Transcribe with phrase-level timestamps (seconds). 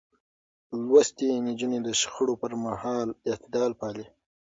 [0.85, 4.05] لوستې نجونې د شخړو پر مهال اعتدال پالي.